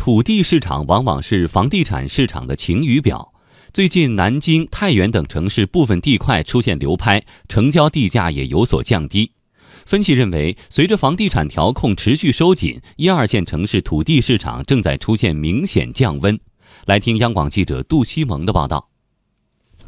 [0.00, 3.34] 土地市场往往是房地产市场的晴雨表。
[3.70, 9.32] 最近，南京、太原等城市部分地块出现流拍，成交地价也有所降低。
[9.84, 16.40] 分析认为，随着房地产调控持续收紧，一二线城市土地市场正在出现明显降温。
[16.86, 18.89] 来听央广记者杜西蒙的报道。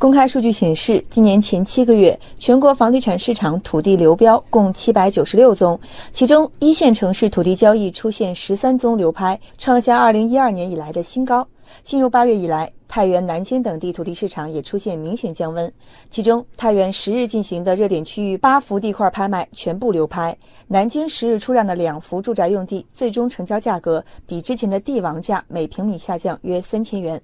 [0.00, 5.78] 公开数据显示，今年前七个月，全国房地产市场土地流标共七百九十六宗，
[6.10, 11.46] 其中一线城市土地交易出现十三宗流拍，创下二零一二年以来的新高。
[11.84, 15.70] 进入八月以来，太原、南京等地土地市场也出现明显降温。
[16.10, 20.32] 其中，太原十日进行的热点区域八幅地块拍卖全部流拍；
[20.68, 27.20] 南京十日出让的两幅住宅用地，最终成交价格比之前的地王价每平米下降约三千元。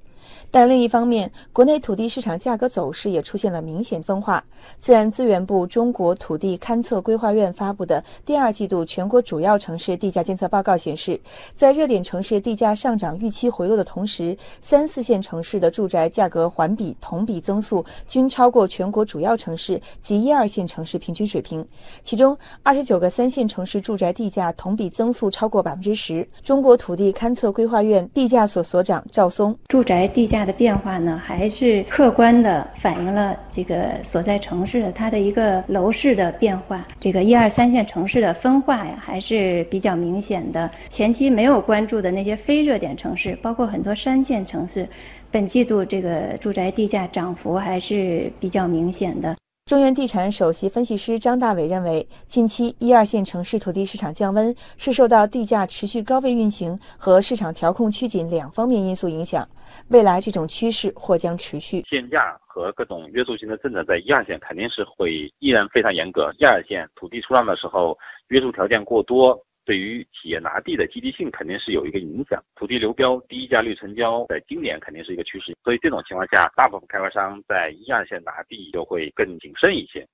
[0.51, 4.43] 但另一方面，国内土地市场价格走势也出现了明显分化。
[4.81, 11.21] 自然资源部中国土地勘测规划院发布的第二季度全国主要城市地价监测报告显示，
[11.55, 21.65] 在热点城市地价上涨预期回落的同时，三四线城市的住宅价格环比、同比增速均超过全国主要城市及一二线城市平均水平。
[22.03, 26.27] 其中，二十九个三线城市住宅地价同比增速超过百分之十。
[26.43, 30.07] 中国土地勘测规划院地价所所长赵松，住宅。
[30.17, 36.89] 地价的变化呢，还是客观的反映了这个所在城市的它的一个楼市的变化。
[36.99, 40.71] 这个一二三线城市的分化呀，还是比较明显的。
[40.89, 44.89] 前期没有关注的那些非热点城市，包括很多三线城市，
[45.31, 49.37] 本季度这个住宅地价涨幅还是比较明显的。
[49.67, 59.45] 中原地产首席分析师张大伟认为，近期一二线城市土地市场降温是受到地价持续高位运行和市场调控趋紧两方面因素影响。
[59.89, 61.83] 未来这种趋势或将持续。
[61.91, 66.33] 限价和各种约束性的政策在一二线肯定是会依然非常严格。
[66.39, 69.37] 一二线土地出让的时候，约束条件过多。
[69.65, 72.41] 对于企业拿地的积极性肯定是有一个影响，
[72.87, 80.07] 流标、低价率成交，在今年肯定是一个趋势，所以这种情况下，大部分开发商在一二线拿地就会更谨慎一些。